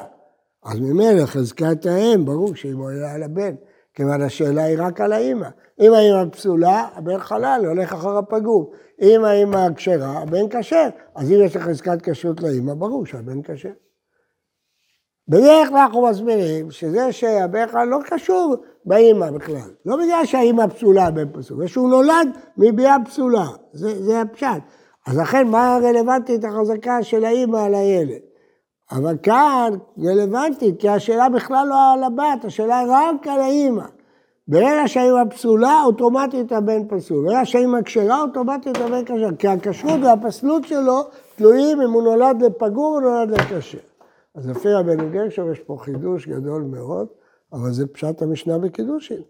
[0.64, 3.54] אז ממילא חזקת האם, ברור שהיא מועילה על הבן,
[3.96, 5.48] כיוון השאלה היא רק על האימא.
[5.80, 8.70] אם האימא פסולה, הבן חלל, הולך אחר הפגום.
[9.02, 10.88] אם האימא כשרה, הבן כשר.
[11.14, 13.70] אז אם יש לך חזקת כשרות לאימא, ברור שהבן כשר.
[15.28, 19.70] בדרך כלל אנחנו מסבירים שזה שהבן חלל לא קשור באימא בכלל.
[19.86, 24.62] לא בגלל שהאימא פסולה בן פסול, זה שהוא נולד מביאה פסולה, זה, זה הפשט.
[25.06, 28.25] אז לכן מה רלוונטית החזקה של האימא על הילד?
[28.92, 29.72] אבל כאן
[30.04, 33.84] רלוונטית, כי השאלה בכלל לא על הבת, השאלה רק על האימא.
[34.48, 37.26] ברגע שהאימא פסולה, אוטומטית הבן פסול.
[37.26, 39.36] ברגע שהאימא כשרה, אוטומטית הבן כשר.
[39.38, 41.02] כי הכשרות והפסלות שלו
[41.36, 43.78] תלויים אם הוא נולד לפגור או נולד לכשר.
[44.34, 47.06] אז לפי רבנו גרשום יש פה חידוש גדול מאוד,
[47.52, 49.22] אבל זה פשט המשנה בקידושין.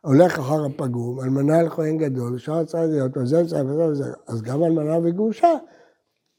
[0.00, 4.98] הולך אחר הפגום, אלמנה לכהן גדול, שאר צריך להיות, וזה וזה וזה, אז גם אלמנה
[5.02, 5.54] וגרושה,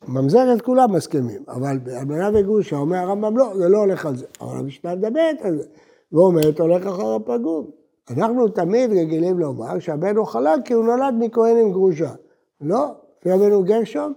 [0.07, 4.57] ממזרת כולם מסכימים, אבל אלמנה וגרושה, אומר הרמב"ם לא, זה לא הולך על זה, אבל
[4.57, 5.67] המשנה מדברת על זה,
[6.11, 7.65] ואומרת הולך אחר הפגום.
[8.09, 12.11] אנחנו תמיד רגילים לומר שהבן הוא חלל כי הוא נולד מכהן עם גרושה.
[12.61, 14.13] לא, לפי רבנו גרשום,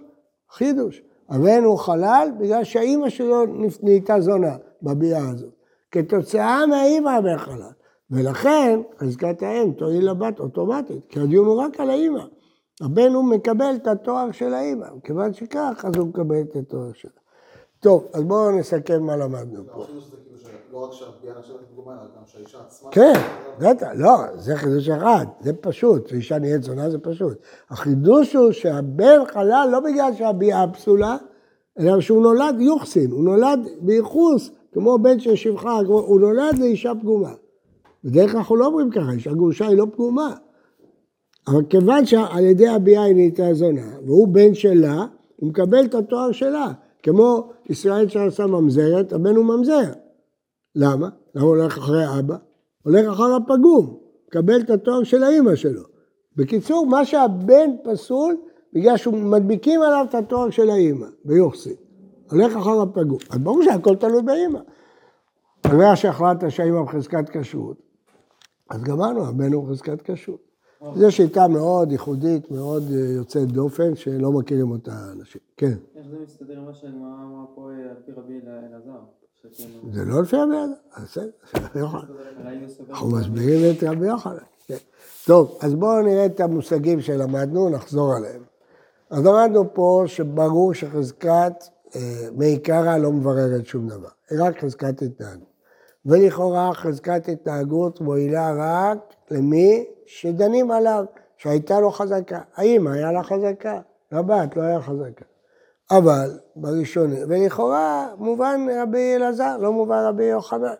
[0.51, 1.01] חידוש.
[1.29, 3.43] הבן הוא חלל בגלל שהאימא שלו
[3.83, 5.53] נהייתה זונה בביאה הזאת.
[5.91, 7.71] כתוצאה מהאימא הבן חלל.
[8.11, 12.23] ולכן חזקת האם תועיל לבת אוטומטית, כי הדיון הוא רק על האימא.
[12.81, 17.11] הבן הוא מקבל את התואר של האימא, כיוון שכך אז הוא מקבל את התואר שלה.
[17.79, 19.85] טוב, אז בואו נסכם מה למדנו פה.
[20.71, 21.55] לא רק שהפגיעה נחשבת
[21.87, 22.91] אלא גם שהאישה עצמה...
[22.91, 23.13] כן,
[23.59, 27.37] בטח, לא, זה חידוש אחד, זה פשוט, שאישה נהיית זונה זה פשוט.
[27.69, 31.17] החידוש הוא שהבן חלל לא בגלל שהביאה פסולה,
[31.79, 37.33] אלא שהוא נולד יוחסין, הוא נולד בייחוס, כמו בן של שבחה, הוא נולד לאישה פגומה.
[38.03, 40.35] בדרך כלל אנחנו לא אומרים ככה, אישה גרושה היא לא פגומה.
[41.47, 45.05] אבל כיוון שעל ידי הביאה היא נהייתה זונה, והוא בן שלה,
[45.35, 46.71] הוא מקבל את התואר שלה.
[47.03, 49.91] כמו ישראל שעשה ממזרת, הבן הוא ממזר.
[50.75, 51.09] למה?
[51.35, 52.35] למה הוא הולך אחרי אבא?
[52.83, 55.83] הולך אחר הפגום, מקבל את התואר של האימא שלו.
[56.35, 58.37] בקיצור, מה שהבן פסול,
[58.73, 61.75] בגלל שמדביקים עליו את התואר של האימא, ביוחסין.
[62.31, 63.17] הולך אחר הפגום.
[63.29, 64.59] אז ברור שהכל תלוי באימא.
[65.67, 67.77] בגלל שהחלטת שהאימא בחזקת כשרות,
[68.69, 70.46] אז גמרנו, הבן הוא בחזקת כשרות.
[70.95, 75.41] זו שיטה מאוד ייחודית, מאוד אה, יוצאת דופן, שלא מכירים אותה אנשים.
[75.57, 75.73] כן.
[75.95, 78.99] איך זה מסתדר עם מה שהגמרא אמרה פה על פי רבי אלעזר?
[79.93, 81.99] זה לא לפי רבי יוחנן, אז בסדר, רבי יוחנן.
[82.61, 84.37] הוא סובר- אנחנו מסבירים את רבי יוחנן.
[84.67, 84.75] כן.
[85.25, 88.41] טוב, אז בואו נראה את המושגים שלמדנו, נחזור עליהם.
[89.09, 91.53] אז למדנו פה שברור שחזקת
[91.95, 92.01] אה,
[92.37, 95.56] מעיקרא לא מבררת שום דבר, רק חזקת התנהגות.
[96.07, 98.97] ולכאורה חזקת התנהגות מועילה רק
[99.31, 101.05] למי שדנים עליו,
[101.37, 102.39] שהייתה לו חזקה.
[102.55, 103.79] האמא היה לה חזקה,
[104.11, 105.25] לבת לא היה חזקה.
[105.91, 110.73] אבל בראשוני, ולכאורה מובן רבי אלעזר, לא מובן רבי יוחנן.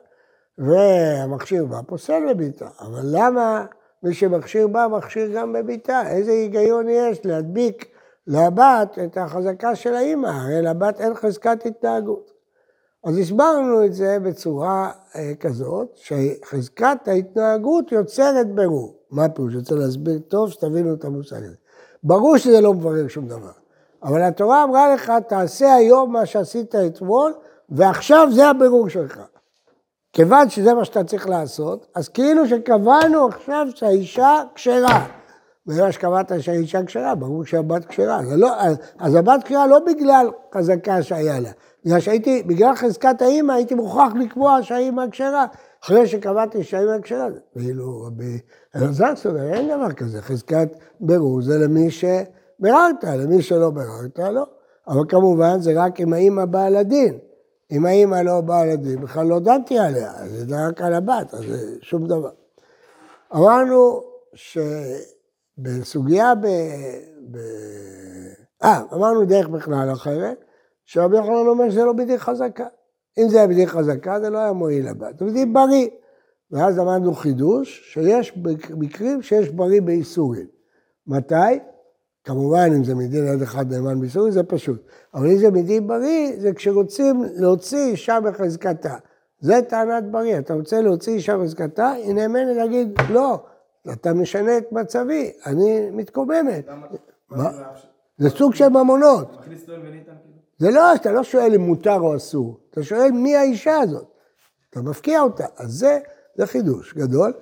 [0.57, 3.65] והמכשיר בא פוסל בביתה, אבל למה
[4.03, 6.01] מי שמכשיר בא, מכשיר גם בביתה?
[6.09, 7.85] איזה היגיון יש להדביק
[8.27, 10.27] לבת את החזקה של האימא?
[10.27, 12.36] הרי לבת אין חזקת התנהגות.
[13.07, 18.95] אז הסברנו את זה בצורה אה, כזאת, שחזקת ההתנהגות יוצרת ברור.
[19.11, 19.51] מה הפירוש?
[19.51, 21.55] אני רוצה להסביר טוב, שתבינו את המושג הזה.
[22.03, 23.51] ברור שזה לא מברר שום דבר,
[24.03, 27.33] אבל התורה אמרה לך, תעשה היום מה שעשית אתמול,
[27.69, 29.21] ועכשיו זה הבירור שלך.
[30.13, 35.05] כיוון שזה מה שאתה צריך לעשות, אז כאילו שקבענו עכשיו שהאישה כשרה.
[35.67, 38.19] בגלל שקבעת שהאישה כשרה, ברור שהבת כשרה.
[38.35, 38.51] לא,
[38.99, 41.51] אז הבת כשרה לא בגלל חזקה שהיה לה,
[41.87, 45.45] בגלל שהייתי, בגלל חזקת האימא הייתי מוכרח לקבוע שהאימא כשרה,
[45.83, 47.27] אחרי שקבעתי שהאימא כשרה.
[47.55, 48.39] ואילו רבי
[48.75, 50.69] אלעזר סובר, אין דבר כזה, חזקת
[50.99, 54.45] בירור זה למי שביררת, למי שלא ביררת, לא.
[54.87, 57.17] אבל כמובן זה רק אם האימא באה לדין.
[57.71, 61.75] אם האימא לא באה לדין, בכלל לא דנתי עליה, זה רק על הבת, אז זה
[61.81, 62.31] שום דבר.
[63.35, 64.01] אמרנו
[65.59, 66.47] שבסוגיה ב...
[67.31, 67.37] ב...
[68.63, 70.43] אה, אמרנו דרך בכלל אחרת,
[70.87, 72.65] שרבי יוחנן אומר שזה לא בדין חזקה.
[73.17, 75.87] אם זה היה בדין חזקה, זה לא היה מועיל לבת, זה בדין בריא.
[76.51, 78.37] ואז למדנו חידוש, שיש
[78.77, 80.47] מקרים שיש בריא באיסורים.
[81.07, 81.59] מתי?
[82.23, 84.81] כמובן, אם זה מדין עד אחד נאמן באיסורים, זה פשוט.
[85.13, 88.95] אבל אם זה מדין בריא, זה כשרוצים להוציא אישה בחזקתה.
[89.39, 90.39] זה טענת בריא.
[90.39, 93.39] אתה רוצה להוציא אישה בחזקתה, היא נאמנת להגיד, לא,
[93.93, 96.67] אתה משנה את מצבי, אני מתקוממת.
[98.17, 99.39] זה סוג של ממונות.
[99.39, 99.65] מכניס.
[100.57, 104.07] זה לא, אתה לא שואל אם מותר או אסור, אתה שואל מי האישה הזאת.
[104.69, 105.45] אתה מפקיע אותה.
[105.57, 105.99] אז זה,
[106.35, 107.33] זה חידוש גדול.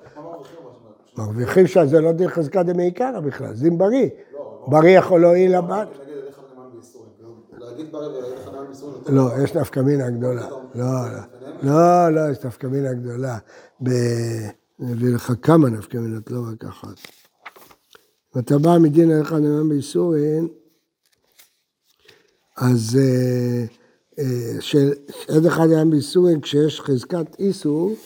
[1.18, 4.08] מרוויחים שזה לא דין חזקה דמעיקרא בכלל, זה דין בריא.
[4.66, 5.88] בריא יכול להועיל לבת?
[5.88, 7.10] ואליך נאמן בייסורים
[9.02, 10.48] יותר לא, יש נפקא מינה גדולה.
[10.74, 11.20] לא, לא,
[11.62, 13.38] לא, לא, יש נפקא מינה גדולה.
[13.86, 16.88] אני אביא לך כמה נפקא מינות, לא רק אחת.
[18.36, 20.48] אם אתה בא מדין עליך נאמן בייסורים,
[22.56, 23.64] אז אה,
[24.18, 24.92] אה, של
[25.28, 27.96] עד אחד היה באיסורים כשיש חזקת איסור,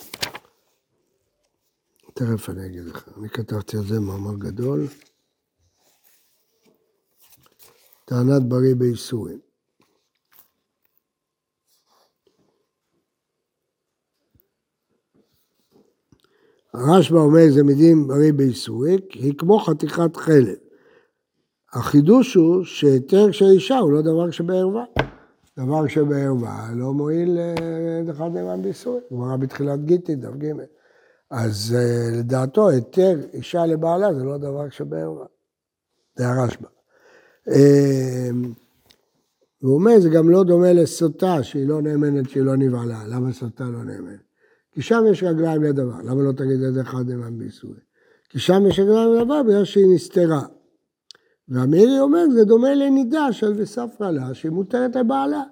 [2.14, 4.86] תכף אני אגיד לך, אני כתבתי על זה מאמר גדול.
[8.04, 9.40] טענת בריא באיסורים.
[16.74, 20.69] הרשב"א אומר זה מילים בריא באיסורי, היא כמו חתיכת חלב.
[21.72, 24.84] החידוש הוא שהיתר של אישה הוא לא דבר שבערווה.
[25.58, 27.38] דבר שבערווה לא מועיל
[28.06, 29.00] לאחד נאמן באיסורי.
[29.12, 30.52] גמרא בתחילת גיטין, דף ג'.
[31.30, 35.26] אז אה, לדעתו היתר אישה לבעלה זה לא דבר שבערווה.
[36.16, 36.66] זה הרשב"א.
[37.48, 38.30] אה,
[39.62, 43.06] והוא אומר, זה גם לא דומה לסוטה, שהיא לא נאמנת, שהיא לא נבעלה.
[43.06, 44.20] למה סוטה לא נאמנת?
[44.72, 46.02] כי שם יש רגליים לדבר.
[46.04, 47.80] למה לא תגיד את זה אחד נאמן באיסורי?
[48.28, 50.42] כי שם יש רגליים לדבר בגלל שהיא נסתרה.
[51.50, 55.42] והמירי אומר, זה דומה לנידה של וספרא לה, שהיא מותרת לבעלה.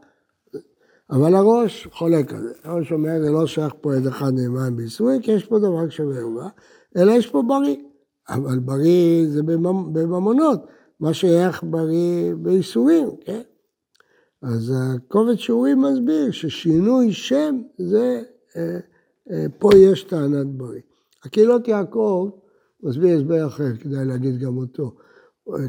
[1.11, 2.53] אבל הראש חולק על זה.
[2.65, 6.49] הראש אומר, זה לא שייך פה עד אחד נאמן באיסורי, כי יש פה דבר שבערווה,
[6.97, 7.77] אלא יש פה בריא.
[8.29, 10.67] אבל בריא זה בממונות,
[11.01, 13.41] מה שייך בריא באיסורים, כן?
[14.43, 18.23] אז הקובץ שיעורים מסביר ששינוי שם זה,
[18.57, 18.79] אה,
[19.31, 20.81] אה, פה יש טענת בריא.
[21.25, 22.31] הקהילות יעקב
[22.83, 24.95] מסביר הסבר אחר, כדאי להגיד גם אותו.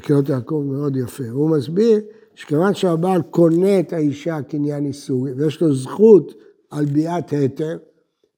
[0.02, 1.30] קהילות יעקב מאוד יפה.
[1.32, 2.00] הוא מסביר
[2.36, 6.34] שכיוון שהבעל קונה את האישה קניין איסורי, ויש לו זכות
[6.72, 7.78] על ביאת היתר,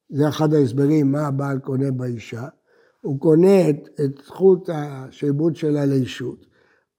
[0.10, 2.47] זה אחד ההסברים מה הבעל קונה באישה,
[3.01, 6.45] הוא קונה את, את זכות השעבוד שלה לאישות.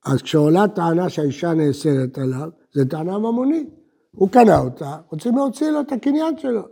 [0.07, 3.69] אז כשעולה טענה שהאישה נאסרת עליו, זו טענה ממונית.
[4.11, 6.63] הוא קנה אותה, רוצים להוציא לו את הקניין שלו.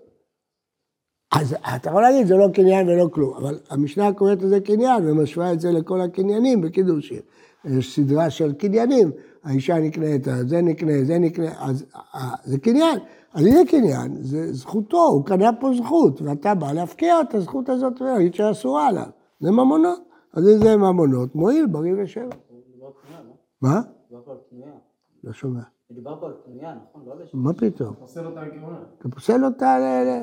[1.32, 5.52] אז אתה יכול להגיד, זה לא קניין ולא כלום, אבל המשנה קוראת לזה קניין ומשווה
[5.52, 7.20] את זה לכל הקניינים בקידושים.
[7.64, 9.10] יש סדרה של קניינים,
[9.44, 12.98] האישה נקנית, זה נקנה, זה נקנה, אז אה, זה קניין.
[13.34, 18.02] אז הנה קניין, זה זכותו, הוא קנה פה זכות, ואתה בא להפקיע את הזכות הזאת
[18.02, 19.06] ולהגיד שאסורה עליו.
[19.40, 20.00] זה ממונות.
[20.32, 22.36] אז אם זה ממונות, מועיל בריא ושבע.
[23.62, 23.80] מה?
[25.24, 25.62] לא שומע.
[25.90, 27.02] מדובר פה על קנויה, נכון?
[27.06, 27.94] לא מה פתאום?
[27.94, 28.78] פוסל אותה מכהונה.
[28.98, 30.22] אתה פוסל אותה ל...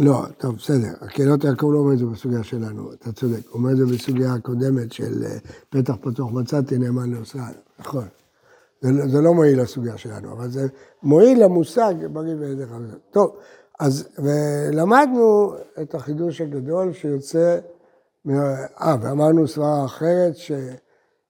[0.00, 0.88] לא טוב, בסדר.
[1.00, 3.46] הקהילות יעקב לא אומר את זה בסוגיה שלנו, אתה צודק.
[3.48, 5.36] הוא אומר את זה בסוגיה הקודמת של אה,
[5.70, 7.38] פתח פתוח מצאתי נאמן לעושה,
[7.78, 8.08] נכון.
[8.80, 10.66] זה, לא- זה לא מועיל לסוגיה שלנו, אבל זה
[11.02, 12.98] מועיל למושג בריא ועדר חזק.
[13.10, 13.36] טוב,
[13.80, 17.58] אז ולמדנו את החידוש הגדול שיוצא,
[18.30, 20.52] אה, ואמרנו סברה אחרת, ש,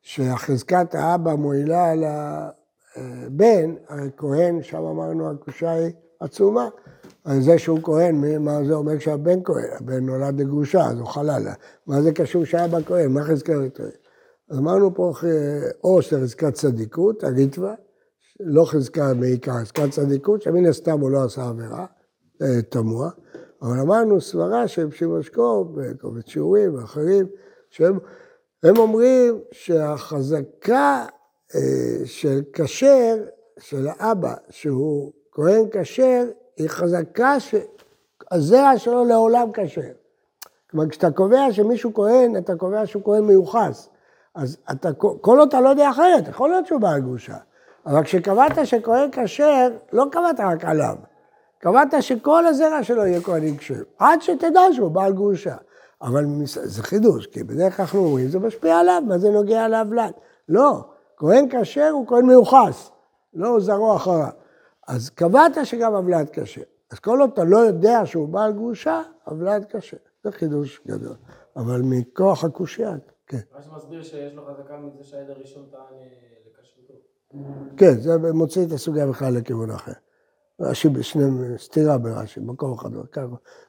[0.03, 6.68] שחזקת האבא מועילה לבן, הרי כהן, שם אמרנו הקושה היא עצומה.
[7.40, 9.64] זה שהוא כהן, מה זה אומר שהבן כהן?
[9.80, 11.46] הבן נולד לגרושה, אז הוא חלל.
[11.86, 13.12] מה זה קשור שאבא כהן?
[13.12, 13.90] מה חזקת כהן?
[14.50, 17.74] אז אמרנו פה אה, או שחזקת צדיקות, הריטווה,
[18.40, 21.86] לא חזקה בעיקר, חזקת צדיקות, שמן הסתם הוא לא עשה עבירה,
[22.40, 23.10] זה תמוה.
[23.62, 24.88] אבל אמרנו סברה של
[25.22, 27.26] שקוב, וקובץ שיעורים ואחרים,
[27.70, 27.98] שהם
[28.62, 31.06] הם אומרים שהחזקה
[31.54, 33.16] אה, של כשר,
[33.60, 36.24] של האבא, שהוא כהן כשר,
[36.56, 39.80] היא חזקה שהזרע שלו לעולם כשר.
[40.70, 43.88] כלומר, כשאתה קובע שמישהו כהן, אתה קובע שהוא כהן מיוחס.
[44.34, 47.36] אז אתה, כל עוד אתה לא יודע אחרת, יכול להיות שהוא בעל גרושה.
[47.86, 50.96] אבל כשקבעת שכהן כשר, לא קבעת רק עליו.
[51.58, 55.54] קבעת שכל הזרע שלו יהיה כהנים כשרים, עד שתדע שהוא בעל גרושה.
[56.02, 60.10] אבל זה חידוש, כי בדרך כלל אנחנו אומרים, זה משפיע עליו, מה זה נוגע להבלן?
[60.48, 60.84] לא,
[61.16, 62.90] כהן כשר הוא כהן מיוחס,
[63.34, 64.28] לא זרוע אחריו.
[64.87, 66.62] אז קבעת שגם הבלד כשר.
[66.90, 69.96] אז כל עוד אתה לא יודע שהוא בעל גרושה, הבלד כשר.
[70.25, 71.16] זה חידוש גדול.
[71.57, 72.94] אבל מכוח הקושייה,
[73.27, 73.38] כן.
[73.55, 76.07] מה שמסביר שיש לו חזקה מזה שהעד הראשון טען אה,
[76.46, 76.94] לכשרותו.
[77.77, 79.92] כן, זה מוציא את הסוגיה בכלל לכיוון אחר.
[80.61, 81.22] רש"י בשני,
[81.59, 82.90] סתירה ברש"י, במקום אחד.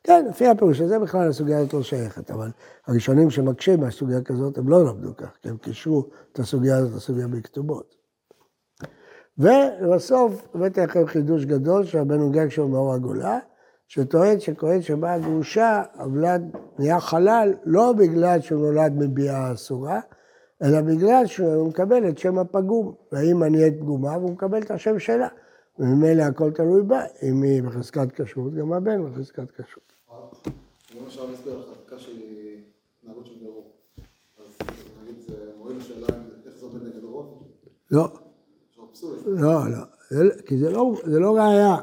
[0.04, 2.50] כן, לפי הפירוש הזה בכלל הסוגיה הזאת לא שייכת, אבל
[2.88, 7.28] הראשונים שמקשים מהסוגיה כזאת, הם לא למדו כך, כי הם קישרו את הסוגיה הזאת לסוגיה
[7.28, 7.97] בכתובות.
[9.40, 13.40] ולבסוף הבאתי לכם חידוש גדול שהבן גג שלו מאור הגולה,
[13.88, 16.42] שטוען שכהן שבא גרושה, הוולד
[16.80, 20.00] נהיה חלל לא בגלל שהוא נולד מביאה אסורה,
[20.64, 22.94] אלא בגלל שהוא מקבל את שם הפגום.
[23.12, 25.28] והאמא נהיית פגומה והוא מקבל את השם שלה.
[25.80, 29.94] וממילא הכל תלוי בה, אם היא בחזקת כשרות, גם הבן בחזקת כשרות.
[31.34, 32.12] מסביר לך, חזקה של
[33.02, 33.72] התנהגות של בירור.
[34.40, 34.58] אז
[35.04, 37.44] נגיד זה מועיל לשאלה אם- איך זה עובד נגד רוב,
[37.92, 38.27] לא.
[39.28, 39.78] לא, לא,
[40.10, 41.76] זה- כי זה לא, זה לא ראייה.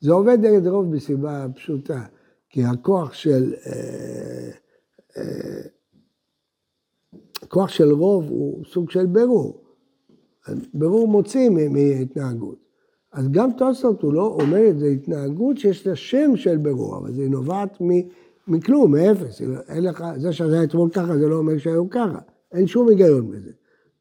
[0.00, 2.02] זה עובד נגד רוב מסיבה פשוטה,
[2.50, 4.50] כי הכוח של, אה,
[5.16, 5.60] אה,
[7.42, 9.64] הכוח של רוב הוא סוג של בירור.
[10.74, 12.58] ברור מוציא מהתנהגות.
[13.12, 17.12] אז גם תוספות הוא לא אומר את זה התנהגות שיש לה שם של ברור, אבל
[17.14, 18.08] זה נובעת מ-
[18.48, 19.40] מכלום, מאפס.
[19.68, 22.18] אין לך, זה שזה היה אתמול ככה, זה לא אומר שהיום ככה.
[22.52, 23.50] אין שום היגיון בזה.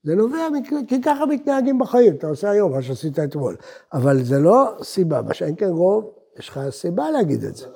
[0.07, 0.47] זה נובע,
[0.87, 3.55] כי ככה מתנהגים בחיים, אתה עושה היום מה שעשית אתמול.
[3.93, 7.67] אבל זה לא סיבה, מה שאין כן רוב, יש לך סיבה להגיד את זה.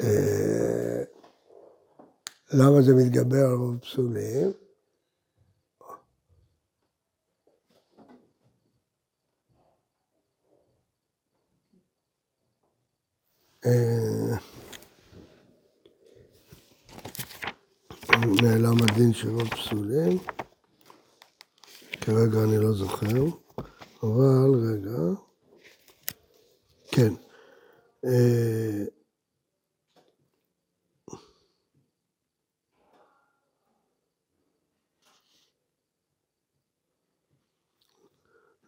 [0.00, 1.02] אה,
[2.52, 4.52] למה זה מתגבר על רוב פסולים?
[13.66, 14.57] אה,
[18.16, 20.18] נעלם הדין של רוב פסולים.
[22.00, 23.24] כרגע אני לא זוכר,
[24.02, 24.98] אבל רגע.
[26.90, 27.12] כן.
[28.04, 28.84] אה,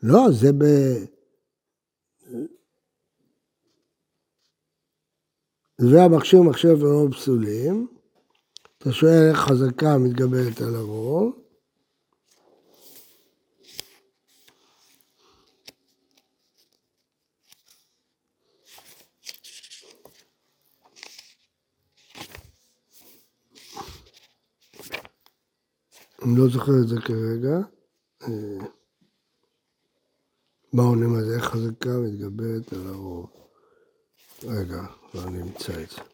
[0.03, 0.65] לא, זה ב...
[5.79, 8.00] זה המכשיר מחשב ורוב פסולים.
[8.83, 11.39] אתה שואל איך חזקה מתגברת על הרוב.
[26.23, 27.57] אני לא זוכר את זה כרגע.
[28.23, 28.67] אה,
[30.73, 31.37] מה עונים על זה?
[31.37, 33.31] איך חזקה מתגברת על הרוב?
[34.45, 34.83] רגע,
[35.15, 36.10] לא נמצא את זה.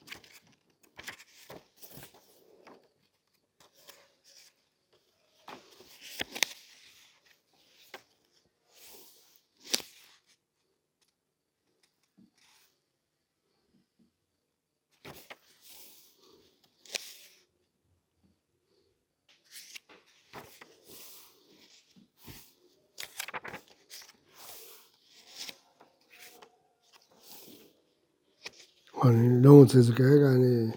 [29.05, 30.71] אני לא מוצא את זה כרגע, אני,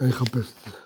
[0.00, 0.78] אני אחפש את זה.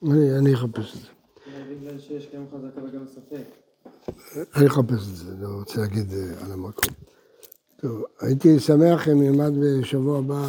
[0.00, 0.14] כאילו.
[0.14, 1.08] אני, אני אחפש את זה.
[4.56, 6.94] אני אחפש את זה, לא רוצה להגיד אה, על המקום.
[7.76, 10.44] טוב, הייתי שמח אם נלמד בשבוע הבא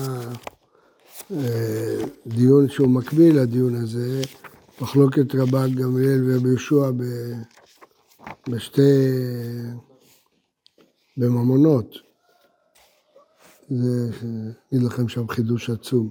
[1.31, 4.21] אה, דיון שהוא מקביל לדיון הזה,
[4.81, 7.41] מחלוקת רבן גמליאל ורבי יהושע ב-
[8.49, 8.81] בשתי...
[11.17, 11.95] בממונות.
[13.69, 14.09] זה,
[14.73, 16.09] אגיד לכם שם חידוש עצום.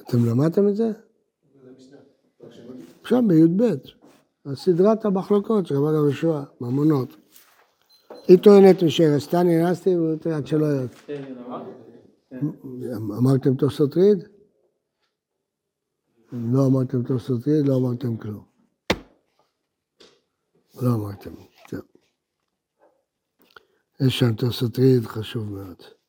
[0.00, 0.90] אתם למדתם את זה?
[3.02, 3.64] עכשיו בי"ב.
[4.54, 7.16] סדרת המחלוקות של רבן יהושע, ממונות.
[8.28, 8.82] היא טוענת
[9.42, 10.86] נאנסתי, והוא טוען עד שלא יהיה.
[11.06, 12.46] כן.
[13.18, 14.24] אמרתם תוספות ריד?
[16.32, 18.44] לא אמרתם תוספות ריד, לא אמרתם כלום.
[20.82, 21.34] לא אמרתם,
[21.68, 21.80] טוב.
[24.06, 25.99] יש שם תוספות ריד חשוב מאוד.